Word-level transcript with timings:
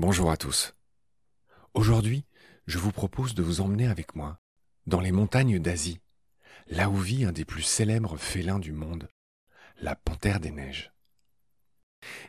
Bonjour 0.00 0.30
à 0.30 0.36
tous. 0.36 0.76
Aujourd'hui, 1.74 2.24
je 2.68 2.78
vous 2.78 2.92
propose 2.92 3.34
de 3.34 3.42
vous 3.42 3.60
emmener 3.60 3.88
avec 3.88 4.14
moi 4.14 4.38
dans 4.86 5.00
les 5.00 5.10
montagnes 5.10 5.58
d'Asie, 5.58 5.98
là 6.68 6.88
où 6.88 6.96
vit 6.96 7.24
un 7.24 7.32
des 7.32 7.44
plus 7.44 7.64
célèbres 7.64 8.16
félins 8.16 8.60
du 8.60 8.70
monde, 8.70 9.08
la 9.80 9.96
panthère 9.96 10.38
des 10.38 10.52
neiges. 10.52 10.92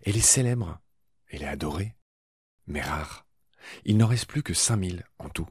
Elle 0.01 0.17
est 0.17 0.19
célèbre, 0.19 0.79
elle 1.27 1.43
est 1.43 1.47
adorée, 1.47 1.95
mais 2.65 2.81
rare. 2.81 3.27
Il 3.85 3.97
n'en 3.97 4.07
reste 4.07 4.25
plus 4.25 4.41
que 4.41 4.55
5000 4.55 5.05
en 5.19 5.29
tout. 5.29 5.47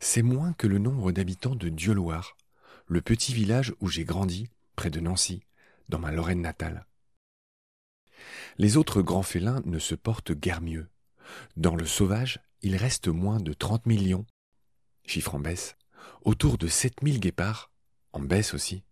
C'est 0.00 0.22
moins 0.22 0.52
que 0.54 0.66
le 0.66 0.78
nombre 0.78 1.12
d'habitants 1.12 1.54
de 1.54 1.68
Dieuloir, 1.68 2.36
le 2.86 3.02
petit 3.02 3.34
village 3.34 3.72
où 3.78 3.86
j'ai 3.86 4.04
grandi, 4.04 4.50
près 4.74 4.90
de 4.90 4.98
Nancy, 4.98 5.44
dans 5.88 6.00
ma 6.00 6.10
Lorraine 6.10 6.42
natale. 6.42 6.88
Les 8.58 8.76
autres 8.76 9.00
grands 9.00 9.22
félins 9.22 9.62
ne 9.64 9.78
se 9.78 9.94
portent 9.94 10.32
guère 10.32 10.60
mieux. 10.60 10.88
Dans 11.56 11.76
le 11.76 11.86
sauvage, 11.86 12.40
il 12.62 12.76
reste 12.76 13.08
moins 13.08 13.40
de 13.40 13.52
30 13.52 13.86
millions, 13.86 14.26
chiffre 15.06 15.34
en 15.34 15.40
baisse, 15.40 15.76
autour 16.22 16.58
de 16.58 16.66
7000 16.66 17.20
guépards, 17.20 17.70
en 18.12 18.20
baisse 18.20 18.54
aussi, 18.54 18.82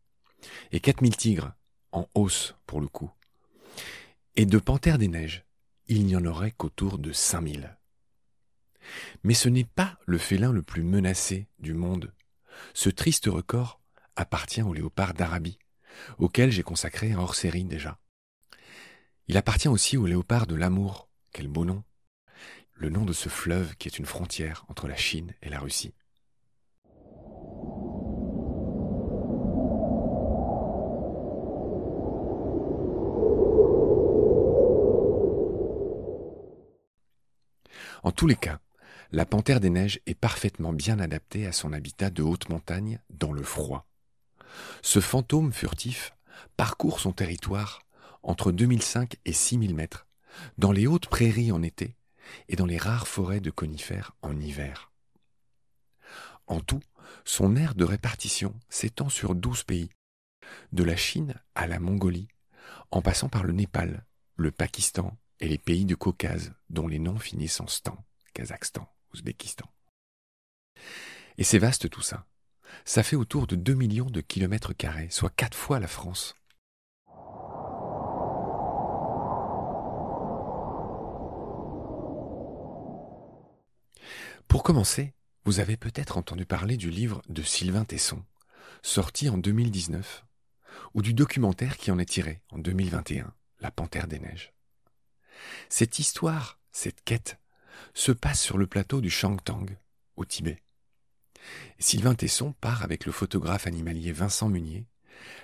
et 0.73 0.80
4000 0.80 1.16
tigres, 1.16 1.52
en 1.92 2.09
hausse 2.14 2.55
pour 2.66 2.80
le 2.80 2.88
coup. 2.88 3.11
Et 4.37 4.47
de 4.47 4.59
panthères 4.59 4.98
des 4.98 5.09
neiges, 5.09 5.45
il 5.87 6.05
n'y 6.05 6.16
en 6.16 6.24
aurait 6.24 6.52
qu'autour 6.52 6.98
de 6.98 7.12
5000. 7.12 7.77
Mais 9.23 9.34
ce 9.34 9.48
n'est 9.48 9.64
pas 9.64 9.98
le 10.06 10.19
félin 10.19 10.52
le 10.52 10.62
plus 10.62 10.83
menacé 10.83 11.48
du 11.59 11.75
monde. 11.75 12.14
Ce 12.75 12.89
triste 12.89 13.27
record 13.27 13.80
appartient 14.16 14.62
au 14.62 14.72
léopard 14.72 15.14
d'Arabie, 15.14 15.59
auquel 16.19 16.50
j'ai 16.50 16.62
consacré 16.62 17.12
un 17.12 17.19
hors-série 17.19 17.64
déjà. 17.64 17.98
Il 19.27 19.36
appartient 19.36 19.69
aussi 19.69 19.97
au 19.97 20.06
léopard 20.06 20.47
de 20.47 20.55
l'amour, 20.55 21.09
quel 21.33 21.48
beau 21.48 21.64
nom, 21.64 21.84
le 22.79 22.91
nom 22.91 23.05
de 23.05 23.12
ce 23.12 23.29
fleuve 23.29 23.75
qui 23.77 23.89
est 23.89 23.98
une 23.98 24.07
frontière 24.07 24.65
entre 24.69 24.87
la 24.87 24.97
Chine 24.97 25.34
et 25.43 25.48
la 25.48 25.59
Russie. 25.59 25.93
En 38.05 38.12
tous 38.12 38.29
les 38.29 38.37
cas, 38.37 38.61
la 39.11 39.27
panthère 39.27 39.59
des 39.59 39.71
neiges 39.71 40.01
est 40.06 40.15
parfaitement 40.15 40.73
bien 40.73 41.01
adaptée 41.01 41.47
à 41.47 41.53
son 41.53 41.73
habitat 41.73 42.11
de 42.11 42.23
haute 42.23 42.49
montagne 42.49 43.01
dans 43.11 43.33
le 43.33 43.43
froid. 43.43 43.89
Ce 44.83 45.01
fantôme 45.01 45.53
furtif 45.53 46.15
parcourt 46.56 47.01
son 47.01 47.12
territoire 47.12 47.83
entre 48.23 48.53
2005 48.53 49.17
et 49.25 49.33
6000 49.33 49.75
mètres, 49.75 50.06
dans 50.59 50.71
les 50.71 50.87
hautes 50.87 51.09
prairies 51.09 51.51
en 51.51 51.62
été 51.62 51.97
et 52.48 52.57
dans 52.57 52.67
les 52.67 52.79
rares 52.79 53.09
forêts 53.09 53.41
de 53.41 53.51
conifères 53.51 54.12
en 54.23 54.39
hiver. 54.39 54.93
En 56.47 56.61
tout, 56.61 56.83
son 57.25 57.57
aire 57.57 57.75
de 57.75 57.84
répartition 57.84 58.59
s'étend 58.69 59.09
sur 59.09 59.34
12 59.34 59.65
pays, 59.65 59.91
de 60.73 60.84
la 60.84 60.97
Chine 60.97 61.34
à 61.55 61.67
la 61.67 61.79
Mongolie, 61.79 62.29
en 62.91 63.03
passant 63.03 63.29
par 63.29 63.45
le 63.45 63.53
Népal, 63.53 64.05
le 64.37 64.51
Pakistan 64.51 65.17
et 65.41 65.49
les 65.49 65.59
pays 65.59 65.84
du 65.84 65.97
Caucase, 65.97 66.53
dont 66.71 66.89
les 66.89 66.99
noms 66.99 67.19
finissent 67.19 67.61
en 67.61 67.67
stan, 67.67 68.05
Kazakhstan, 68.34 68.89
Ouzbékistan. 69.12 69.67
Et 71.37 71.45
c'est 71.45 71.59
vaste 71.59 71.91
tout 71.91 72.03
ça. 72.03 72.27
Ça 72.84 73.03
fait 73.03 73.17
autour 73.17 73.47
de 73.47 73.56
2 73.56 73.75
millions 73.75 74.11
de 74.11 74.21
kilomètres 74.21 74.73
carrés, 74.73 75.11
soit 75.11 75.31
quatre 75.31 75.56
fois 75.56 75.81
la 75.81 75.87
France. 75.87 76.34
Pour 84.48 84.62
commencer, 84.62 85.12
vous 85.44 85.60
avez 85.60 85.76
peut-être 85.76 86.16
entendu 86.16 86.47
parler 86.47 86.78
du 86.78 86.88
livre 86.88 87.20
de 87.28 87.42
Sylvain 87.42 87.84
Tesson, 87.84 88.25
sorti 88.82 89.28
en 89.28 89.36
2019, 89.36 90.25
ou 90.94 91.03
du 91.03 91.12
documentaire 91.12 91.76
qui 91.76 91.91
en 91.91 91.98
est 91.98 92.09
tiré 92.09 92.41
en 92.50 92.58
2021, 92.58 93.31
La 93.60 93.70
Panthère 93.70 94.08
des 94.08 94.19
Neiges. 94.19 94.54
Cette 95.69 95.98
histoire, 95.98 96.58
cette 96.72 97.04
quête, 97.04 97.38
se 97.92 98.10
passe 98.10 98.41
sur 98.41 98.56
le 98.56 98.66
plateau 98.66 99.03
du 99.03 99.10
Shangtang, 99.10 99.66
au 100.16 100.25
Tibet. 100.25 100.62
Sylvain 101.78 102.14
Tesson 102.14 102.53
part 102.53 102.82
avec 102.82 103.04
le 103.04 103.12
photographe 103.12 103.66
animalier 103.66 104.12
Vincent 104.12 104.48
Munier, 104.48 104.87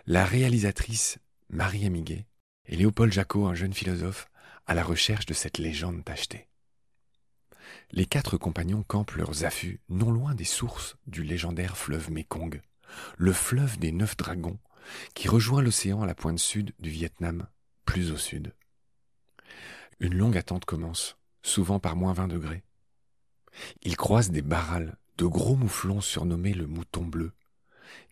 la 0.06 0.24
réalisatrice 0.24 1.18
Marie 1.50 1.84
Amiguet 1.84 2.26
et 2.64 2.76
Léopold 2.76 3.12
Jacot, 3.12 3.46
un 3.46 3.54
jeune 3.54 3.74
philosophe, 3.74 4.28
à 4.66 4.72
la 4.72 4.82
recherche 4.82 5.26
de 5.26 5.34
cette 5.34 5.58
légende 5.58 6.02
tachetée 6.06 6.48
les 7.90 8.06
quatre 8.06 8.36
compagnons 8.36 8.82
campent 8.82 9.12
leurs 9.12 9.44
affûts 9.44 9.80
non 9.88 10.10
loin 10.10 10.34
des 10.34 10.44
sources 10.44 10.96
du 11.06 11.22
légendaire 11.22 11.76
fleuve 11.76 12.10
Mekong, 12.10 12.60
le 13.16 13.32
fleuve 13.32 13.78
des 13.78 13.92
neuf 13.92 14.16
dragons, 14.16 14.58
qui 15.14 15.28
rejoint 15.28 15.62
l'océan 15.62 16.02
à 16.02 16.06
la 16.06 16.14
pointe 16.14 16.38
sud 16.38 16.72
du 16.78 16.90
Vietnam, 16.90 17.46
plus 17.84 18.12
au 18.12 18.16
sud. 18.16 18.54
Une 20.00 20.14
longue 20.14 20.36
attente 20.36 20.64
commence, 20.64 21.16
souvent 21.42 21.80
par 21.80 21.96
moins 21.96 22.12
vingt 22.12 22.28
degrés. 22.28 22.64
Ils 23.82 23.96
croisent 23.96 24.30
des 24.30 24.42
barrales, 24.42 24.96
de 25.16 25.26
gros 25.26 25.56
mouflons 25.56 26.00
surnommés 26.00 26.54
le 26.54 26.66
mouton 26.66 27.04
bleu, 27.04 27.32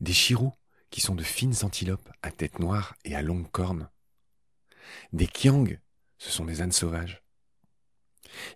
des 0.00 0.12
chirous, 0.12 0.54
qui 0.90 1.00
sont 1.00 1.14
de 1.14 1.22
fines 1.22 1.54
antilopes 1.62 2.10
à 2.22 2.30
tête 2.30 2.58
noire 2.58 2.94
et 3.04 3.14
à 3.14 3.22
longues 3.22 3.50
cornes, 3.50 3.88
des 5.12 5.26
kiangs, 5.26 5.78
ce 6.18 6.30
sont 6.30 6.44
des 6.44 6.62
ânes 6.62 6.72
sauvages, 6.72 7.21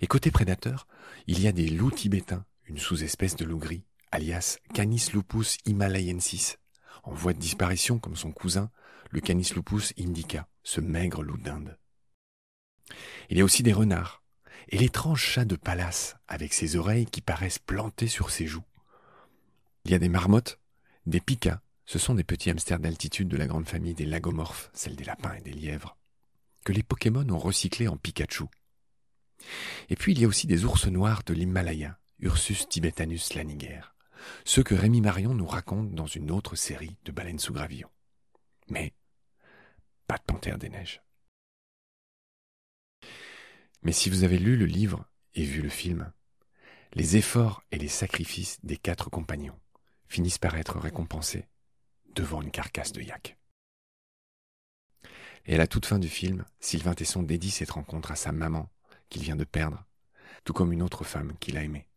et 0.00 0.06
côté 0.06 0.30
prédateur, 0.30 0.86
il 1.26 1.40
y 1.40 1.48
a 1.48 1.52
des 1.52 1.68
loups 1.68 1.90
tibétains, 1.90 2.44
une 2.64 2.78
sous-espèce 2.78 3.36
de 3.36 3.44
loup 3.44 3.58
gris, 3.58 3.84
alias 4.10 4.58
Canis 4.74 5.10
lupus 5.12 5.58
himalayensis, 5.64 6.56
en 7.04 7.12
voie 7.12 7.32
de 7.32 7.38
disparition 7.38 7.98
comme 7.98 8.16
son 8.16 8.32
cousin, 8.32 8.70
le 9.10 9.20
Canis 9.20 9.52
lupus 9.54 9.92
indica, 9.98 10.48
ce 10.62 10.80
maigre 10.80 11.22
loup 11.22 11.38
d'Inde. 11.38 11.78
Il 13.30 13.38
y 13.38 13.40
a 13.40 13.44
aussi 13.44 13.62
des 13.62 13.72
renards, 13.72 14.22
et 14.68 14.78
l'étrange 14.78 15.22
chat 15.22 15.44
de 15.44 15.56
palace, 15.56 16.16
avec 16.28 16.52
ses 16.52 16.76
oreilles 16.76 17.06
qui 17.06 17.20
paraissent 17.20 17.58
plantées 17.58 18.08
sur 18.08 18.30
ses 18.30 18.46
joues. 18.46 18.64
Il 19.84 19.92
y 19.92 19.94
a 19.94 19.98
des 19.98 20.08
marmottes, 20.08 20.58
des 21.06 21.20
pikas, 21.20 21.60
ce 21.84 22.00
sont 22.00 22.14
des 22.14 22.24
petits 22.24 22.50
hamsters 22.50 22.80
d'altitude 22.80 23.28
de 23.28 23.36
la 23.36 23.46
grande 23.46 23.68
famille 23.68 23.94
des 23.94 24.06
lagomorphes, 24.06 24.70
celle 24.74 24.96
des 24.96 25.04
lapins 25.04 25.34
et 25.34 25.40
des 25.40 25.52
lièvres, 25.52 25.96
que 26.64 26.72
les 26.72 26.82
Pokémon 26.82 27.28
ont 27.30 27.38
recyclés 27.38 27.86
en 27.86 27.96
Pikachu, 27.96 28.46
et 29.88 29.96
puis 29.96 30.12
il 30.12 30.20
y 30.20 30.24
a 30.24 30.28
aussi 30.28 30.46
des 30.46 30.64
ours 30.64 30.86
noirs 30.86 31.22
de 31.24 31.34
l'Himalaya, 31.34 31.98
Ursus 32.18 32.68
tibetanus 32.68 33.34
laniger, 33.34 33.80
ceux 34.44 34.62
que 34.62 34.74
Rémi 34.74 35.00
Marion 35.00 35.34
nous 35.34 35.46
raconte 35.46 35.94
dans 35.94 36.06
une 36.06 36.30
autre 36.30 36.56
série 36.56 36.96
de 37.04 37.12
baleines 37.12 37.38
sous 37.38 37.52
gravillon. 37.52 37.90
Mais 38.68 38.94
pas 40.06 40.18
de 40.18 40.22
panthère 40.22 40.58
des 40.58 40.68
neiges. 40.68 41.02
Mais 43.82 43.92
si 43.92 44.10
vous 44.10 44.24
avez 44.24 44.38
lu 44.38 44.56
le 44.56 44.66
livre 44.66 45.04
et 45.34 45.44
vu 45.44 45.62
le 45.62 45.68
film, 45.68 46.12
les 46.94 47.16
efforts 47.16 47.62
et 47.70 47.78
les 47.78 47.88
sacrifices 47.88 48.58
des 48.64 48.76
quatre 48.76 49.10
compagnons 49.10 49.58
finissent 50.08 50.38
par 50.38 50.56
être 50.56 50.78
récompensés 50.78 51.46
devant 52.14 52.40
une 52.40 52.50
carcasse 52.50 52.92
de 52.92 53.02
yak. 53.02 53.36
Et 55.44 55.54
à 55.54 55.58
la 55.58 55.66
toute 55.66 55.86
fin 55.86 55.98
du 55.98 56.08
film, 56.08 56.44
Sylvain 56.58 56.94
Tesson 56.94 57.22
dédie 57.22 57.50
cette 57.50 57.70
rencontre 57.70 58.10
à 58.10 58.16
sa 58.16 58.32
maman, 58.32 58.68
qu'il 59.08 59.22
vient 59.22 59.36
de 59.36 59.44
perdre, 59.44 59.84
tout 60.44 60.52
comme 60.52 60.72
une 60.72 60.82
autre 60.82 61.04
femme 61.04 61.32
qu'il 61.40 61.56
a 61.56 61.62
aimée. 61.62 61.88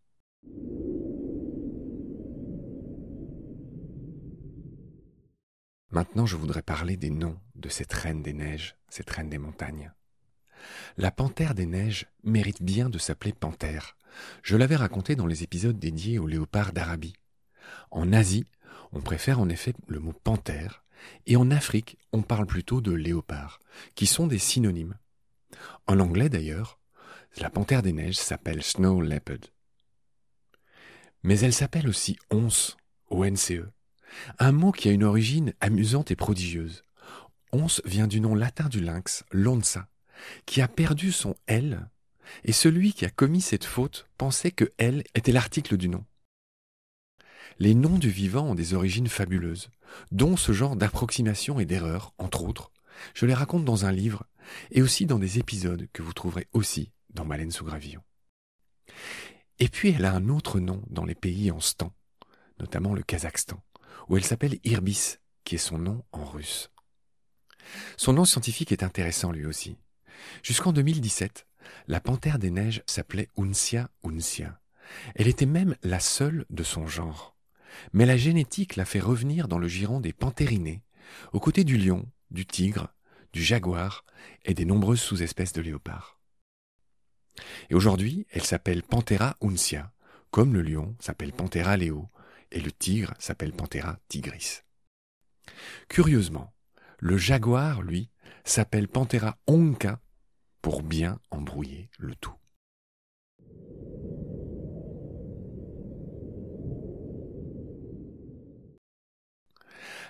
Maintenant, 5.91 6.27
je 6.27 6.35
voudrais 6.35 6.61
parler 6.61 6.97
des 6.97 7.09
noms 7.09 7.39
de 7.55 7.67
cette 7.67 7.93
reine 7.93 8.21
des 8.21 8.33
neiges, 8.33 8.75
cette 8.89 9.09
reine 9.09 9.29
des 9.29 9.39
montagnes. 9.39 9.91
La 10.97 11.09
panthère 11.09 11.55
des 11.55 11.65
neiges 11.65 12.05
mérite 12.23 12.61
bien 12.61 12.89
de 12.89 12.99
s'appeler 12.99 13.33
panthère. 13.33 13.97
Je 14.43 14.55
l'avais 14.55 14.75
raconté 14.75 15.15
dans 15.15 15.25
les 15.25 15.43
épisodes 15.43 15.79
dédiés 15.79 16.19
au 16.19 16.27
léopard 16.27 16.73
d'Arabie. 16.73 17.15
En 17.91 18.13
Asie, 18.13 18.45
on 18.91 19.01
préfère 19.01 19.39
en 19.39 19.49
effet 19.49 19.73
le 19.87 19.99
mot 19.99 20.13
panthère, 20.13 20.83
et 21.25 21.37
en 21.37 21.49
Afrique, 21.49 21.97
on 22.11 22.21
parle 22.21 22.45
plutôt 22.45 22.81
de 22.81 22.91
léopard, 22.91 23.59
qui 23.95 24.05
sont 24.05 24.27
des 24.27 24.39
synonymes. 24.39 24.97
En 25.87 25.99
anglais 25.99 26.29
d'ailleurs, 26.29 26.78
la 27.37 27.49
panthère 27.49 27.81
des 27.81 27.93
neiges 27.93 28.17
s'appelle 28.17 28.63
Snow 28.63 29.01
Leopard. 29.01 29.51
Mais 31.23 31.39
elle 31.39 31.53
s'appelle 31.53 31.87
aussi 31.87 32.17
once, 32.31 32.75
O-N-C-E, 33.09 33.69
un 34.39 34.51
mot 34.51 34.71
qui 34.71 34.89
a 34.89 34.91
une 34.91 35.03
origine 35.03 35.53
amusante 35.61 36.11
et 36.11 36.15
prodigieuse. 36.15 36.83
Once 37.51 37.81
vient 37.85 38.07
du 38.07 38.19
nom 38.19 38.35
latin 38.35 38.67
du 38.67 38.81
lynx, 38.81 39.23
l'onça, 39.31 39.87
qui 40.45 40.61
a 40.61 40.67
perdu 40.67 41.11
son 41.11 41.35
L, 41.47 41.89
et 42.43 42.51
celui 42.51 42.93
qui 42.93 43.05
a 43.05 43.09
commis 43.09 43.41
cette 43.41 43.65
faute 43.65 44.07
pensait 44.17 44.51
que 44.51 44.71
L 44.77 45.03
était 45.15 45.31
l'article 45.31 45.77
du 45.77 45.89
nom. 45.89 46.05
Les 47.57 47.73
noms 47.73 47.97
du 47.97 48.09
vivant 48.09 48.51
ont 48.51 48.55
des 48.55 48.73
origines 48.73 49.07
fabuleuses, 49.07 49.69
dont 50.11 50.37
ce 50.37 50.51
genre 50.51 50.75
d'approximation 50.75 51.59
et 51.59 51.65
d'erreur, 51.65 52.13
entre 52.17 52.43
autres. 52.43 52.71
Je 53.13 53.25
les 53.25 53.33
raconte 53.33 53.65
dans 53.65 53.85
un 53.85 53.91
livre, 53.91 54.25
et 54.71 54.81
aussi 54.81 55.05
dans 55.05 55.19
des 55.19 55.39
épisodes 55.39 55.87
que 55.93 56.01
vous 56.01 56.13
trouverez 56.13 56.47
aussi 56.53 56.91
dans 57.09 57.25
Baleine 57.25 57.51
sous 57.51 57.65
gravillon. 57.65 58.01
Et 59.59 59.69
puis 59.69 59.89
elle 59.89 60.05
a 60.05 60.13
un 60.13 60.29
autre 60.29 60.59
nom 60.59 60.83
dans 60.89 61.05
les 61.05 61.15
pays 61.15 61.51
en 61.51 61.59
stan, 61.59 61.93
notamment 62.59 62.93
le 62.93 63.03
Kazakhstan, 63.03 63.61
où 64.07 64.17
elle 64.17 64.23
s'appelle 64.23 64.59
Irbis, 64.63 65.17
qui 65.43 65.55
est 65.55 65.59
son 65.59 65.77
nom 65.77 66.03
en 66.11 66.25
russe. 66.25 66.71
Son 67.97 68.13
nom 68.13 68.25
scientifique 68.25 68.71
est 68.71 68.83
intéressant 68.83 69.31
lui 69.31 69.45
aussi. 69.45 69.77
Jusqu'en 70.43 70.73
2017, 70.73 71.45
la 71.87 71.99
panthère 71.99 72.39
des 72.39 72.51
neiges 72.51 72.83
s'appelait 72.87 73.29
Unsia 73.37 73.89
unsia. 74.03 74.59
Elle 75.15 75.27
était 75.27 75.45
même 75.45 75.75
la 75.83 75.99
seule 75.99 76.45
de 76.49 76.63
son 76.63 76.87
genre. 76.87 77.35
Mais 77.93 78.05
la 78.05 78.17
génétique 78.17 78.75
l'a 78.75 78.85
fait 78.85 78.99
revenir 78.99 79.47
dans 79.47 79.59
le 79.59 79.67
giron 79.67 79.99
des 79.99 80.13
panthérinés, 80.13 80.81
aux 81.33 81.39
côtés 81.39 81.63
du 81.63 81.77
lion, 81.77 82.09
du 82.31 82.45
tigre, 82.45 82.93
du 83.33 83.43
jaguar 83.43 84.05
et 84.43 84.53
des 84.53 84.65
nombreuses 84.65 85.01
sous-espèces 85.01 85.53
de 85.53 85.61
léopards. 85.61 86.18
Et 87.69 87.75
aujourd'hui, 87.75 88.25
elle 88.29 88.43
s'appelle 88.43 88.83
Panthera 88.83 89.35
unsia, 89.41 89.91
comme 90.31 90.53
le 90.53 90.61
lion 90.61 90.95
s'appelle 90.99 91.33
Panthera 91.33 91.77
leo 91.77 92.09
et 92.51 92.59
le 92.59 92.71
tigre 92.71 93.13
s'appelle 93.19 93.53
Panthera 93.53 93.97
tigris. 94.07 94.61
Curieusement, 95.87 96.53
le 96.99 97.17
jaguar, 97.17 97.81
lui, 97.81 98.09
s'appelle 98.43 98.87
Panthera 98.87 99.37
onca 99.47 99.99
pour 100.61 100.83
bien 100.83 101.19
embrouiller 101.31 101.89
le 101.97 102.15
tout. 102.15 102.35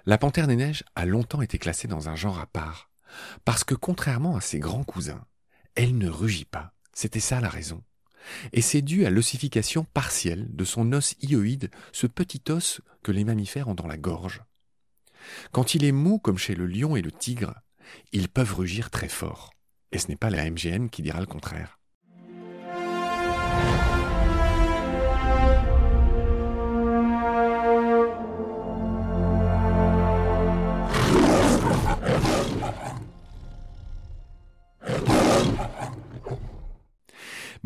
La 0.05 0.17
panthère 0.17 0.47
des 0.47 0.55
neiges 0.55 0.83
a 0.95 1.05
longtemps 1.05 1.41
été 1.41 1.57
classée 1.57 1.87
dans 1.87 2.09
un 2.09 2.15
genre 2.15 2.39
à 2.39 2.47
part, 2.47 2.89
parce 3.45 3.63
que 3.63 3.75
contrairement 3.75 4.37
à 4.37 4.41
ses 4.41 4.59
grands 4.59 4.83
cousins, 4.83 5.25
elle 5.75 5.97
ne 5.97 6.09
rugit 6.09 6.45
pas. 6.45 6.73
C'était 7.01 7.21
ça 7.21 7.39
la 7.39 7.47
raison. 7.47 7.81
Et 8.51 8.61
c'est 8.61 8.81
dû 8.81 9.05
à 9.05 9.09
l'ossification 9.09 9.85
partielle 9.85 10.53
de 10.53 10.65
son 10.65 10.91
os 10.91 11.15
hyoïde, 11.21 11.71
ce 11.93 12.07
petit 12.07 12.41
os 12.49 12.81
que 13.03 13.13
les 13.13 13.23
mammifères 13.23 13.69
ont 13.69 13.73
dans 13.73 13.87
la 13.87 13.95
gorge. 13.95 14.43
Quand 15.53 15.75
il 15.75 15.85
est 15.85 15.93
mou 15.93 16.19
comme 16.19 16.37
chez 16.37 16.55
le 16.55 16.65
lion 16.65 16.97
et 16.97 17.01
le 17.01 17.13
tigre, 17.13 17.55
ils 18.11 18.27
peuvent 18.27 18.53
rugir 18.53 18.89
très 18.89 19.07
fort. 19.07 19.53
Et 19.93 19.97
ce 19.97 20.09
n'est 20.09 20.17
pas 20.17 20.29
la 20.29 20.43
MGN 20.51 20.89
qui 20.89 21.01
dira 21.01 21.21
le 21.21 21.25
contraire. 21.25 21.78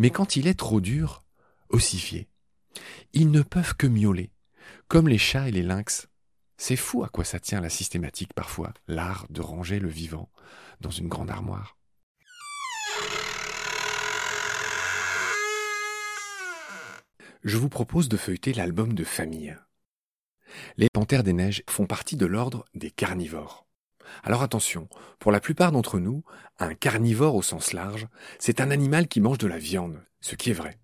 Mais 0.03 0.11
quand 0.11 0.35
il 0.35 0.47
est 0.47 0.59
trop 0.59 0.81
dur, 0.81 1.23
ossifié, 1.69 2.27
ils 3.13 3.31
ne 3.31 3.41
peuvent 3.41 3.77
que 3.77 3.87
miauler, 3.87 4.33
comme 4.89 5.07
les 5.07 5.17
chats 5.17 5.47
et 5.47 5.51
les 5.51 5.63
lynx. 5.63 6.09
C'est 6.57 6.75
fou 6.75 7.05
à 7.05 7.07
quoi 7.07 7.23
ça 7.23 7.39
tient 7.39 7.61
la 7.61 7.69
systématique 7.69 8.33
parfois, 8.33 8.73
l'art 8.89 9.25
de 9.29 9.39
ranger 9.39 9.79
le 9.79 9.87
vivant 9.87 10.29
dans 10.81 10.89
une 10.89 11.07
grande 11.07 11.29
armoire. 11.29 11.77
Je 17.45 17.55
vous 17.55 17.69
propose 17.69 18.09
de 18.09 18.17
feuilleter 18.17 18.51
l'album 18.51 18.95
de 18.95 19.05
famille. 19.05 19.55
Les 20.75 20.89
panthères 20.91 21.23
des 21.23 21.31
neiges 21.31 21.63
font 21.69 21.85
partie 21.85 22.17
de 22.17 22.25
l'ordre 22.25 22.65
des 22.73 22.91
carnivores. 22.91 23.62
Alors 24.23 24.41
attention, 24.41 24.87
pour 25.19 25.31
la 25.31 25.39
plupart 25.39 25.71
d'entre 25.71 25.99
nous, 25.99 26.23
un 26.59 26.73
carnivore 26.73 27.35
au 27.35 27.41
sens 27.41 27.73
large, 27.73 28.07
c'est 28.39 28.61
un 28.61 28.71
animal 28.71 29.07
qui 29.07 29.21
mange 29.21 29.37
de 29.37 29.47
la 29.47 29.57
viande, 29.57 30.03
ce 30.21 30.35
qui 30.35 30.49
est 30.49 30.53
vrai. 30.53 30.77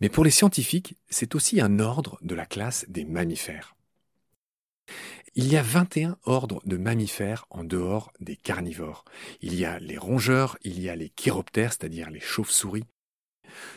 Mais 0.00 0.08
pour 0.08 0.24
les 0.24 0.30
scientifiques, 0.30 0.96
c'est 1.08 1.34
aussi 1.34 1.60
un 1.60 1.78
ordre 1.78 2.18
de 2.22 2.34
la 2.34 2.46
classe 2.46 2.86
des 2.88 3.04
mammifères. 3.04 3.76
Il 5.34 5.48
y 5.48 5.56
a 5.56 5.62
21 5.62 6.16
ordres 6.24 6.62
de 6.64 6.78
mammifères 6.78 7.44
en 7.50 7.62
dehors 7.62 8.12
des 8.20 8.36
carnivores. 8.36 9.04
Il 9.42 9.54
y 9.54 9.66
a 9.66 9.78
les 9.80 9.98
rongeurs, 9.98 10.56
il 10.62 10.80
y 10.80 10.88
a 10.88 10.96
les 10.96 11.10
chiroptères, 11.10 11.72
c'est-à-dire 11.72 12.10
les 12.10 12.20
chauves-souris. 12.20 12.84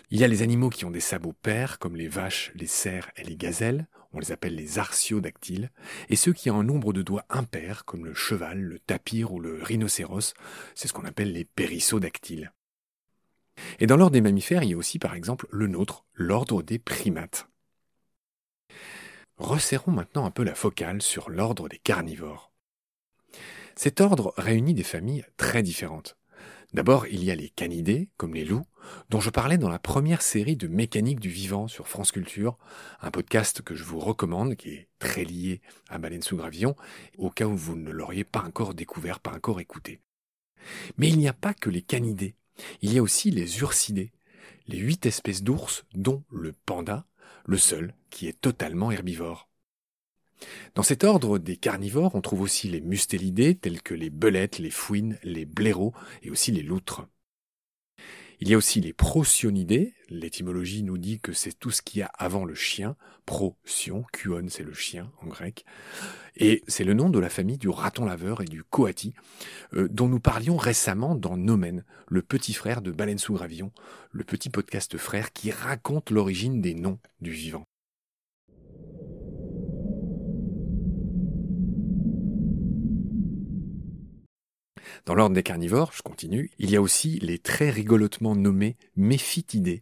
Il 0.10 0.20
y 0.20 0.24
a 0.24 0.28
les 0.28 0.42
animaux 0.42 0.70
qui 0.70 0.86
ont 0.86 0.92
des 0.92 1.00
sabots 1.00 1.34
pairs, 1.34 1.80
comme 1.80 1.96
les 1.96 2.08
vaches, 2.08 2.52
les 2.56 2.68
cerfs 2.68 3.12
et 3.18 3.24
les 3.24 3.36
gazelles 3.36 3.88
on 4.14 4.20
les 4.20 4.32
appelle 4.32 4.56
les 4.56 4.80
artiodactyles, 4.80 5.70
et 6.10 6.16
ceux 6.16 6.34
qui 6.34 6.50
ont 6.50 6.60
un 6.60 6.64
nombre 6.64 6.94
de 6.94 7.02
doigts 7.02 7.26
impairs, 7.30 7.86
comme 7.86 8.06
le 8.06 8.14
cheval, 8.14 8.60
le 8.60 8.80
tapir 8.80 9.32
ou 9.32 9.40
le 9.40 9.62
rhinocéros, 9.62 10.34
c'est 10.76 10.88
ce 10.88 10.94
qu'on 10.94 11.06
appelle 11.06 11.32
les 11.32 11.46
périssodactyles. 11.46 12.52
Et 13.80 13.88
dans 13.88 13.98
l'ordre 13.98 14.14
des 14.14 14.22
mammifères, 14.22 14.64
il 14.64 14.72
y 14.72 14.74
a 14.74 14.78
aussi 14.78 15.00
par 15.00 15.14
exemple 15.14 15.48
le 15.52 15.68
nôtre, 15.68 16.06
l'ordre 16.14 16.64
des 16.64 16.80
primates. 16.80 17.48
Resserrons 19.38 19.92
maintenant 19.92 20.26
un 20.26 20.32
peu 20.32 20.44
la 20.44 20.56
focale 20.56 21.02
sur 21.02 21.30
l'ordre 21.30 21.70
des 21.70 21.78
carnivores. 21.78 22.52
Cet 23.76 24.02
ordre 24.02 24.34
réunit 24.38 24.74
des 24.74 24.84
familles 24.84 25.26
très 25.38 25.64
différentes. 25.64 26.19
D'abord, 26.74 27.08
il 27.08 27.24
y 27.24 27.32
a 27.32 27.36
les 27.36 27.50
canidés, 27.50 28.10
comme 28.18 28.36
les 28.36 28.46
loups, 28.46 28.68
dont 29.10 29.20
je 29.20 29.32
parlais 29.32 29.58
dans 29.58 29.70
la 29.70 29.80
première 29.80 30.22
série 30.22 30.56
de 30.56 30.68
Mécanique 30.68 31.20
du 31.20 31.30
vivant 31.30 31.68
sur 31.68 31.88
France 31.88 32.12
Culture, 32.12 32.58
un 33.02 33.10
podcast 33.10 33.64
que 33.64 33.74
je 33.74 33.84
vous 33.84 34.00
recommande, 34.00 34.56
qui 34.56 34.70
est 34.70 34.88
très 35.00 35.24
lié 35.24 35.62
à 35.90 35.98
Baleine 35.98 36.22
sous 36.22 36.38
Gravillon, 36.38 36.76
au 37.18 37.32
cas 37.32 37.46
où 37.46 37.56
vous 37.56 37.76
ne 37.76 37.90
l'auriez 37.90 38.24
pas 38.24 38.44
encore 38.44 38.76
découvert, 38.76 39.20
pas 39.20 39.34
encore 39.34 39.60
écouté. 39.60 40.00
Mais 40.98 41.10
il 41.10 41.18
n'y 41.18 41.28
a 41.28 41.34
pas 41.34 41.56
que 41.56 41.72
les 41.72 41.82
canidés, 41.82 42.36
il 42.82 42.94
y 42.94 43.00
a 43.00 43.02
aussi 43.02 43.32
les 43.32 43.60
ursidés, 43.60 44.12
les 44.68 44.78
huit 44.78 45.06
espèces 45.08 45.44
d'ours, 45.44 45.86
dont 45.96 46.24
le 46.30 46.54
panda, 46.54 47.08
le 47.46 47.58
seul 47.58 47.96
qui 48.12 48.28
est 48.28 48.40
totalement 48.40 48.92
herbivore. 48.92 49.49
Dans 50.76 50.84
cet 50.84 51.04
ordre 51.04 51.38
des 51.38 51.58
carnivores, 51.58 52.16
on 52.16 52.22
trouve 52.22 52.42
aussi 52.42 52.70
les 52.70 52.82
mustélidés, 52.82 53.56
tels 53.56 53.82
que 53.82 53.94
les 53.94 54.10
belettes, 54.10 54.60
les 54.60 54.72
fouines, 54.72 55.18
les 55.24 55.46
blaireaux 55.46 55.94
et 56.24 56.30
aussi 56.30 56.52
les 56.52 56.64
loutres. 56.64 57.08
Il 58.42 58.48
y 58.48 58.54
a 58.54 58.58
aussi 58.58 58.80
les 58.80 58.94
prosionidés. 58.94 59.94
L'étymologie 60.08 60.84
nous 60.84 60.98
dit 60.98 61.20
que 61.20 61.34
c'est 61.34 61.52
tout 61.52 61.72
ce 61.72 61.82
qu'il 61.82 62.00
y 62.00 62.04
a 62.04 62.12
avant 62.18 62.46
le 62.46 62.56
chien. 62.56 62.96
Procyon, 63.26 64.06
kuon, 64.14 64.46
c'est 64.48 64.64
le 64.64 64.74
chien 64.74 65.12
en 65.22 65.28
grec. 65.28 65.66
Et 66.38 66.64
c'est 66.68 66.86
le 66.86 66.94
nom 66.94 67.10
de 67.10 67.20
la 67.20 67.30
famille 67.30 67.58
du 67.58 67.68
raton 67.68 68.06
laveur 68.06 68.42
et 68.42 68.46
du 68.46 68.64
coati, 68.64 69.14
euh, 69.74 69.90
dont 69.90 70.08
nous 70.08 70.22
parlions 70.22 70.56
récemment 70.56 71.16
dans 71.16 71.36
Nomen, 71.36 71.84
le 72.08 72.22
petit 72.22 72.54
frère 72.54 72.82
de 72.82 72.92
Baleine 72.92 73.18
sous 73.18 73.38
le 74.12 74.24
petit 74.24 74.50
podcast 74.50 74.98
frère 74.98 75.34
qui 75.34 75.52
raconte 75.52 76.10
l'origine 76.10 76.62
des 76.62 76.76
noms 76.76 77.00
du 77.20 77.32
vivant. 77.32 77.69
Dans 85.10 85.16
l'ordre 85.16 85.34
des 85.34 85.42
carnivores, 85.42 85.92
je 85.92 86.04
continue, 86.04 86.52
il 86.60 86.70
y 86.70 86.76
a 86.76 86.82
aussi 86.84 87.18
les 87.24 87.40
très 87.40 87.72
rigolotement 87.72 88.36
nommés 88.36 88.78
méphitidés. 88.96 89.82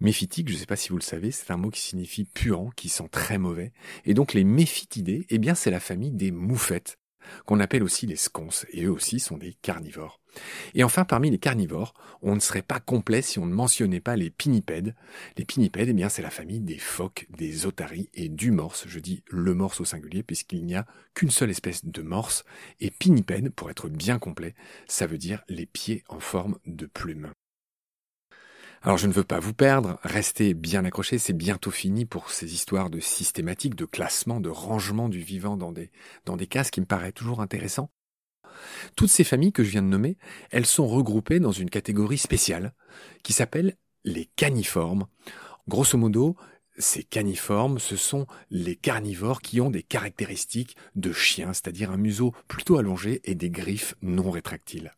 Méphitique, 0.00 0.48
je 0.48 0.54
ne 0.54 0.58
sais 0.58 0.66
pas 0.66 0.74
si 0.74 0.88
vous 0.88 0.96
le 0.96 1.02
savez, 1.02 1.30
c'est 1.30 1.52
un 1.52 1.56
mot 1.56 1.70
qui 1.70 1.78
signifie 1.80 2.24
puant, 2.24 2.70
qui 2.74 2.88
sent 2.88 3.08
très 3.08 3.38
mauvais. 3.38 3.72
Et 4.04 4.14
donc 4.14 4.34
les 4.34 4.42
méphitidés, 4.42 5.26
eh 5.30 5.38
bien 5.38 5.54
c'est 5.54 5.70
la 5.70 5.78
famille 5.78 6.10
des 6.10 6.32
moufettes, 6.32 6.98
qu'on 7.46 7.60
appelle 7.60 7.82
aussi 7.82 8.06
les 8.06 8.16
sconces, 8.16 8.66
et 8.72 8.84
eux 8.84 8.92
aussi 8.92 9.20
sont 9.20 9.36
des 9.36 9.54
carnivores. 9.62 10.20
Et 10.74 10.84
enfin, 10.84 11.04
parmi 11.04 11.30
les 11.30 11.38
carnivores, 11.38 11.94
on 12.22 12.34
ne 12.34 12.40
serait 12.40 12.62
pas 12.62 12.80
complet 12.80 13.22
si 13.22 13.38
on 13.38 13.46
ne 13.46 13.54
mentionnait 13.54 14.00
pas 14.00 14.16
les 14.16 14.30
pinnipèdes. 14.30 14.94
Les 15.36 15.44
pinnipèdes, 15.44 15.88
eh 15.88 15.92
bien, 15.92 16.08
c'est 16.08 16.22
la 16.22 16.30
famille 16.30 16.60
des 16.60 16.78
phoques, 16.78 17.26
des 17.30 17.66
otaries 17.66 18.10
et 18.14 18.28
du 18.28 18.50
morse. 18.50 18.84
Je 18.86 19.00
dis 19.00 19.22
le 19.28 19.54
morse 19.54 19.80
au 19.80 19.84
singulier 19.84 20.22
puisqu'il 20.22 20.64
n'y 20.64 20.76
a 20.76 20.86
qu'une 21.14 21.30
seule 21.30 21.50
espèce 21.50 21.84
de 21.84 22.02
morse. 22.02 22.44
Et 22.80 22.90
pinnipède, 22.90 23.50
pour 23.50 23.70
être 23.70 23.88
bien 23.88 24.18
complet, 24.18 24.54
ça 24.86 25.06
veut 25.06 25.18
dire 25.18 25.42
les 25.48 25.66
pieds 25.66 26.04
en 26.08 26.20
forme 26.20 26.58
de 26.66 26.86
plume. 26.86 27.32
Alors 28.82 28.96
je 28.96 29.08
ne 29.08 29.12
veux 29.12 29.24
pas 29.24 29.40
vous 29.40 29.54
perdre, 29.54 29.98
restez 30.02 30.54
bien 30.54 30.84
accrochés, 30.84 31.18
c'est 31.18 31.32
bientôt 31.32 31.72
fini 31.72 32.04
pour 32.04 32.30
ces 32.30 32.54
histoires 32.54 32.90
de 32.90 33.00
systématique, 33.00 33.74
de 33.74 33.84
classement, 33.84 34.40
de 34.40 34.48
rangement 34.48 35.08
du 35.08 35.20
vivant 35.20 35.56
dans 35.56 35.72
des, 35.72 35.90
dans 36.26 36.36
des 36.36 36.46
cases 36.46 36.70
qui 36.70 36.80
me 36.80 36.86
paraît 36.86 37.12
toujours 37.12 37.40
intéressant. 37.40 37.90
Toutes 38.96 39.10
ces 39.10 39.24
familles 39.24 39.52
que 39.52 39.64
je 39.64 39.70
viens 39.70 39.82
de 39.82 39.88
nommer, 39.88 40.16
elles 40.50 40.66
sont 40.66 40.86
regroupées 40.86 41.40
dans 41.40 41.52
une 41.52 41.70
catégorie 41.70 42.18
spéciale 42.18 42.72
qui 43.22 43.32
s'appelle 43.32 43.76
les 44.04 44.26
caniformes. 44.36 45.06
Grosso 45.66 45.98
modo, 45.98 46.36
ces 46.78 47.02
caniformes, 47.02 47.78
ce 47.78 47.96
sont 47.96 48.26
les 48.50 48.76
carnivores 48.76 49.42
qui 49.42 49.60
ont 49.60 49.70
des 49.70 49.82
caractéristiques 49.82 50.76
de 50.94 51.12
chiens, 51.12 51.52
c'est-à-dire 51.52 51.90
un 51.90 51.96
museau 51.96 52.32
plutôt 52.46 52.78
allongé 52.78 53.20
et 53.24 53.34
des 53.34 53.50
griffes 53.50 53.96
non 54.02 54.30
rétractiles. 54.30 54.92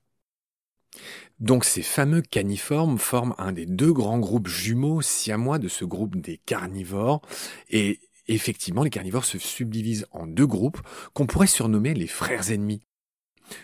Donc 1.38 1.64
ces 1.64 1.82
fameux 1.82 2.22
caniformes 2.22 2.98
forment 2.98 3.34
un 3.38 3.52
des 3.52 3.66
deux 3.66 3.92
grands 3.92 4.18
groupes 4.18 4.48
jumeaux 4.48 5.02
siamois 5.02 5.58
de 5.58 5.68
ce 5.68 5.84
groupe 5.84 6.16
des 6.16 6.38
carnivores 6.38 7.22
et 7.68 8.00
effectivement 8.28 8.82
les 8.82 8.90
carnivores 8.90 9.24
se 9.24 9.38
subdivisent 9.38 10.06
en 10.10 10.26
deux 10.26 10.46
groupes 10.46 10.80
qu'on 11.14 11.26
pourrait 11.26 11.46
surnommer 11.46 11.94
les 11.94 12.06
frères 12.06 12.50
ennemis. 12.50 12.82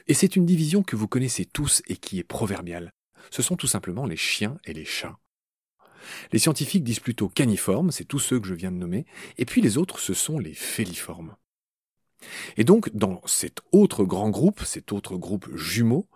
Et 0.06 0.14
c'est 0.14 0.36
une 0.36 0.46
division 0.46 0.82
que 0.82 0.96
vous 0.96 1.08
connaissez 1.08 1.44
tous 1.44 1.82
et 1.86 1.96
qui 1.96 2.18
est 2.18 2.24
proverbiale. 2.24 2.92
Ce 3.30 3.42
sont 3.42 3.56
tout 3.56 3.66
simplement 3.66 4.06
les 4.06 4.16
chiens 4.16 4.58
et 4.64 4.72
les 4.72 4.84
chats. 4.84 5.18
Les 6.32 6.38
scientifiques 6.38 6.84
disent 6.84 7.00
plutôt 7.00 7.28
caniformes, 7.28 7.90
c'est 7.90 8.04
tous 8.04 8.18
ceux 8.18 8.40
que 8.40 8.46
je 8.46 8.54
viens 8.54 8.70
de 8.70 8.76
nommer, 8.76 9.06
et 9.38 9.44
puis 9.44 9.60
les 9.60 9.76
autres, 9.76 9.98
ce 9.98 10.14
sont 10.14 10.38
les 10.38 10.54
féliformes. 10.54 11.36
Et 12.56 12.64
donc, 12.64 12.90
dans 12.94 13.20
cet 13.26 13.60
autre 13.72 14.04
grand 14.04 14.30
groupe, 14.30 14.62
cet 14.64 14.92
autre 14.92 15.16
groupe 15.16 15.48
jumeau, 15.54 16.08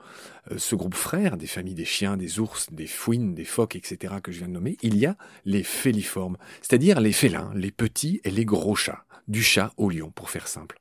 euh, 0.51 0.59
ce 0.59 0.75
groupe 0.75 0.95
frère 0.95 1.37
des 1.37 1.47
familles 1.47 1.75
des 1.75 1.85
chiens, 1.85 2.17
des 2.17 2.41
ours, 2.41 2.73
des 2.73 2.87
fouines, 2.87 3.35
des 3.35 3.45
phoques, 3.45 3.77
etc., 3.77 4.15
que 4.23 4.33
je 4.33 4.39
viens 4.39 4.49
de 4.49 4.53
nommer, 4.53 4.77
il 4.83 4.97
y 4.97 5.07
a 5.07 5.17
les 5.45 5.63
féliformes, 5.63 6.37
c'est-à-dire 6.63 7.01
les 7.01 7.13
félins, 7.13 7.53
les 7.55 7.71
petits 7.71 8.21
et 8.25 8.31
les 8.31 8.45
gros 8.45 8.75
chats, 8.75 9.05
du 9.29 9.43
chat 9.43 9.73
au 9.77 9.91
lion, 9.91 10.11
pour 10.11 10.31
faire 10.31 10.49
simple. 10.49 10.81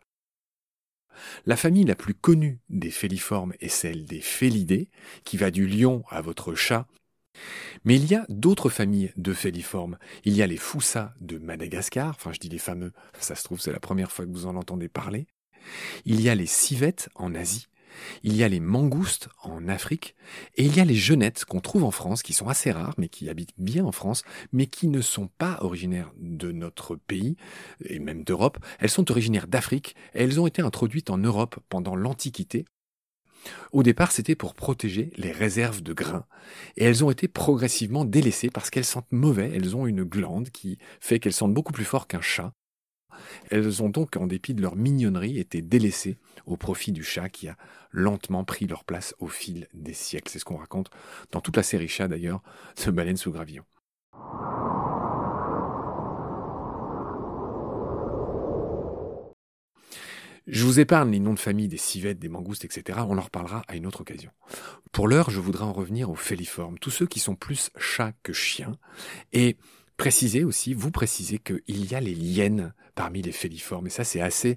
La 1.45 1.57
famille 1.57 1.83
la 1.83 1.95
plus 1.95 2.13
connue 2.13 2.59
des 2.69 2.91
féliformes 2.91 3.53
est 3.59 3.67
celle 3.67 4.05
des 4.05 4.21
félidés, 4.21 4.89
qui 5.25 5.37
va 5.37 5.51
du 5.51 5.67
lion 5.67 6.03
à 6.09 6.21
votre 6.21 6.55
chat. 6.55 6.87
Mais 7.85 7.95
il 7.95 8.05
y 8.05 8.15
a 8.15 8.25
d'autres 8.29 8.69
familles 8.69 9.11
de 9.17 9.33
féliformes. 9.33 9.97
Il 10.25 10.33
y 10.33 10.41
a 10.41 10.47
les 10.47 10.57
foussas 10.57 11.13
de 11.21 11.37
Madagascar, 11.37 12.09
enfin 12.09 12.31
je 12.33 12.39
dis 12.39 12.49
les 12.49 12.57
fameux, 12.57 12.91
ça 13.19 13.35
se 13.35 13.43
trouve 13.43 13.59
c'est 13.59 13.71
la 13.71 13.79
première 13.79 14.11
fois 14.11 14.25
que 14.25 14.31
vous 14.31 14.45
en 14.45 14.55
entendez 14.55 14.89
parler. 14.89 15.27
Il 16.05 16.21
y 16.21 16.29
a 16.29 16.35
les 16.35 16.45
civettes 16.45 17.09
en 17.15 17.35
Asie, 17.35 17.67
il 18.23 18.35
y 18.35 18.43
a 18.43 18.47
les 18.47 18.59
mangoustes 18.59 19.29
en 19.43 19.67
Afrique, 19.67 20.15
et 20.55 20.65
il 20.65 20.75
y 20.75 20.79
a 20.79 20.85
les 20.85 20.95
genettes 20.95 21.45
qu'on 21.45 21.59
trouve 21.59 21.83
en 21.83 21.91
France, 21.91 22.23
qui 22.23 22.33
sont 22.33 22.47
assez 22.47 22.71
rares, 22.71 22.95
mais 22.97 23.09
qui 23.09 23.29
habitent 23.29 23.53
bien 23.57 23.85
en 23.85 23.91
France, 23.91 24.23
mais 24.51 24.67
qui 24.67 24.87
ne 24.87 25.01
sont 25.01 25.27
pas 25.27 25.57
originaires 25.61 26.11
de 26.17 26.51
notre 26.51 26.95
pays, 26.95 27.35
et 27.85 27.99
même 27.99 28.23
d'Europe. 28.23 28.57
Elles 28.79 28.89
sont 28.89 29.11
originaires 29.11 29.47
d'Afrique, 29.47 29.95
et 30.13 30.23
elles 30.23 30.39
ont 30.39 30.47
été 30.47 30.61
introduites 30.61 31.09
en 31.09 31.17
Europe 31.17 31.59
pendant 31.69 31.95
l'Antiquité. 31.95 32.65
Au 33.71 33.83
départ, 33.83 34.11
c'était 34.11 34.35
pour 34.35 34.53
protéger 34.53 35.11
les 35.17 35.31
réserves 35.31 35.81
de 35.81 35.93
grains, 35.93 36.25
et 36.77 36.83
elles 36.85 37.03
ont 37.03 37.11
été 37.11 37.27
progressivement 37.27 38.05
délaissées 38.05 38.49
parce 38.49 38.69
qu'elles 38.69 38.85
sentent 38.85 39.11
mauvais, 39.11 39.51
elles 39.53 39.75
ont 39.75 39.87
une 39.87 40.03
glande 40.03 40.49
qui 40.49 40.77
fait 40.99 41.19
qu'elles 41.19 41.33
sentent 41.33 41.53
beaucoup 41.53 41.73
plus 41.73 41.85
fort 41.85 42.07
qu'un 42.07 42.21
chat, 42.21 42.53
elles 43.49 43.83
ont 43.83 43.89
donc, 43.89 44.15
en 44.17 44.27
dépit 44.27 44.53
de 44.53 44.61
leur 44.61 44.75
mignonnerie, 44.75 45.39
été 45.39 45.61
délaissées 45.61 46.17
au 46.45 46.57
profit 46.57 46.91
du 46.91 47.03
chat 47.03 47.29
qui 47.29 47.47
a 47.47 47.57
lentement 47.91 48.43
pris 48.43 48.67
leur 48.67 48.83
place 48.83 49.15
au 49.19 49.27
fil 49.27 49.67
des 49.73 49.93
siècles. 49.93 50.31
C'est 50.31 50.39
ce 50.39 50.45
qu'on 50.45 50.57
raconte 50.57 50.89
dans 51.31 51.41
toute 51.41 51.57
la 51.57 51.63
série 51.63 51.87
chat 51.87 52.07
d'ailleurs, 52.07 52.41
de 52.85 52.91
Baleine 52.91 53.17
sous 53.17 53.31
gravillon. 53.31 53.63
Je 60.49 60.65
vous 60.65 60.79
épargne 60.79 61.11
les 61.11 61.19
noms 61.19 61.33
de 61.33 61.39
famille 61.39 61.67
des 61.67 61.77
civettes, 61.77 62.19
des 62.19 62.29
mangoustes, 62.29 62.65
etc. 62.65 62.99
On 63.07 63.17
en 63.17 63.21
reparlera 63.21 63.63
à 63.67 63.75
une 63.75 63.85
autre 63.85 64.01
occasion. 64.01 64.31
Pour 64.91 65.07
l'heure, 65.07 65.29
je 65.29 65.39
voudrais 65.39 65.65
en 65.65 65.73
revenir 65.73 66.09
aux 66.09 66.15
féliformes, 66.15 66.79
tous 66.79 66.91
ceux 66.91 67.05
qui 67.05 67.19
sont 67.19 67.35
plus 67.35 67.69
chats 67.77 68.13
que 68.23 68.33
chiens, 68.33 68.75
et 69.31 69.57
Précisez 69.99 70.45
aussi, 70.45 70.73
vous 70.73 70.91
précisez 70.91 71.39
qu'il 71.39 71.91
y 71.91 71.93
a 71.93 71.99
les 71.99 72.13
hyènes 72.13 72.73
parmi 72.95 73.21
les 73.21 73.33
féliformes. 73.33 73.87
Et 73.87 73.89
ça, 73.89 74.05
c'est 74.05 74.21
assez. 74.21 74.55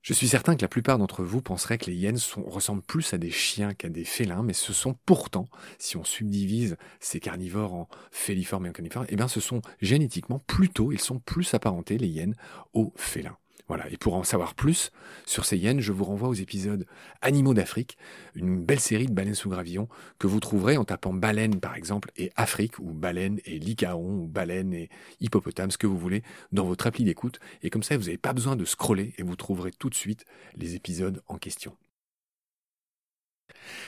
Je 0.00 0.14
suis 0.14 0.28
certain 0.28 0.56
que 0.56 0.62
la 0.62 0.68
plupart 0.68 0.96
d'entre 0.96 1.22
vous 1.22 1.42
penseraient 1.42 1.76
que 1.76 1.90
les 1.90 1.94
hyènes 1.94 2.16
ressemblent 2.46 2.80
plus 2.80 3.12
à 3.12 3.18
des 3.18 3.30
chiens 3.30 3.74
qu'à 3.74 3.90
des 3.90 4.04
félins, 4.04 4.42
mais 4.42 4.54
ce 4.54 4.72
sont 4.72 4.96
pourtant, 5.04 5.46
si 5.76 5.98
on 5.98 6.04
subdivise 6.04 6.78
ces 7.00 7.20
carnivores 7.20 7.74
en 7.74 7.88
féliformes 8.10 8.64
et 8.64 8.70
en 8.70 8.72
caniformes, 8.72 9.04
eh 9.10 9.16
bien, 9.16 9.28
ce 9.28 9.40
sont 9.40 9.60
génétiquement 9.82 10.38
plutôt, 10.38 10.90
ils 10.90 11.02
sont 11.02 11.18
plus 11.18 11.52
apparentés, 11.52 11.98
les 11.98 12.08
hyènes, 12.08 12.34
aux 12.72 12.94
félins. 12.96 13.36
Voilà. 13.68 13.88
Et 13.90 13.98
pour 13.98 14.14
en 14.14 14.24
savoir 14.24 14.54
plus 14.54 14.90
sur 15.26 15.44
ces 15.44 15.58
hyènes, 15.58 15.80
je 15.80 15.92
vous 15.92 16.04
renvoie 16.04 16.28
aux 16.28 16.34
épisodes 16.34 16.86
Animaux 17.20 17.54
d'Afrique, 17.54 17.98
une 18.34 18.64
belle 18.64 18.80
série 18.80 19.06
de 19.06 19.12
baleines 19.12 19.34
sous 19.34 19.50
gravillon 19.50 19.88
que 20.18 20.26
vous 20.26 20.40
trouverez 20.40 20.78
en 20.78 20.84
tapant 20.84 21.12
baleine 21.12 21.60
par 21.60 21.74
exemple 21.74 22.10
et 22.16 22.32
Afrique 22.36 22.78
ou 22.78 22.94
baleine 22.94 23.40
et 23.44 23.58
lycaon 23.58 24.22
ou 24.22 24.26
baleine 24.26 24.72
et 24.72 24.88
hippopotame, 25.20 25.70
ce 25.70 25.78
que 25.78 25.86
vous 25.86 25.98
voulez, 25.98 26.22
dans 26.50 26.64
votre 26.64 26.86
appli 26.86 27.04
d'écoute. 27.04 27.40
Et 27.62 27.70
comme 27.70 27.82
ça, 27.82 27.96
vous 27.96 28.04
n'avez 28.04 28.18
pas 28.18 28.32
besoin 28.32 28.56
de 28.56 28.64
scroller 28.64 29.14
et 29.18 29.22
vous 29.22 29.36
trouverez 29.36 29.70
tout 29.70 29.90
de 29.90 29.94
suite 29.94 30.24
les 30.56 30.74
épisodes 30.74 31.22
en 31.28 31.36
question. 31.36 31.76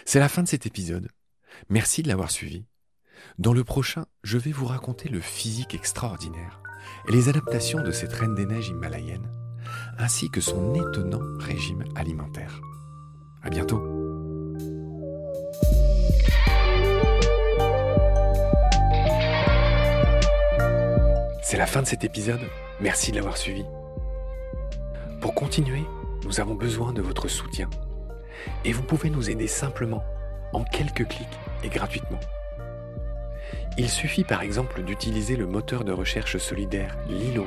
C'est 0.05 0.21
la 0.21 0.29
fin 0.29 0.43
de 0.43 0.49
cet 0.49 0.67
épisode. 0.67 1.09
Merci 1.71 2.03
de 2.03 2.09
l'avoir 2.09 2.31
suivi. 2.31 2.65
Dans 3.39 3.53
le 3.53 3.65
prochain, 3.65 4.07
je 4.25 4.39
vais 4.39 4.53
vous 4.53 4.67
raconter 4.67 5.09
le 5.09 5.21
physique 5.21 5.75
extraordinaire 5.75 6.61
et 7.09 7.13
les 7.13 7.29
adaptations 7.29 7.83
de 7.83 7.93
cette 7.93 8.13
reine 8.13 8.35
des 8.35 8.47
neiges 8.47 8.69
himalayenne 8.69 9.40
ainsi 10.00 10.30
que 10.30 10.40
son 10.40 10.75
étonnant 10.75 11.21
régime 11.38 11.85
alimentaire. 11.95 12.61
À 13.42 13.50
bientôt! 13.50 13.83
C'est 21.42 21.57
la 21.57 21.66
fin 21.66 21.83
de 21.83 21.87
cet 21.87 22.04
épisode. 22.04 22.40
Merci 22.80 23.11
de 23.11 23.16
l'avoir 23.16 23.37
suivi. 23.37 23.64
Pour 25.21 25.35
continuer, 25.35 25.85
nous 26.25 26.40
avons 26.40 26.54
besoin 26.54 26.92
de 26.92 27.02
votre 27.02 27.28
soutien. 27.28 27.69
Et 28.64 28.73
vous 28.73 28.83
pouvez 28.83 29.11
nous 29.11 29.28
aider 29.28 29.49
simplement, 29.49 30.02
en 30.52 30.64
quelques 30.64 31.07
clics 31.07 31.38
et 31.62 31.69
gratuitement. 31.69 32.21
Il 33.76 33.88
suffit 33.88 34.25
par 34.25 34.42
exemple 34.42 34.83
d'utiliser 34.83 35.37
le 35.37 35.47
moteur 35.47 35.85
de 35.85 35.92
recherche 35.92 36.38
solidaire 36.38 36.97
Lilo 37.09 37.47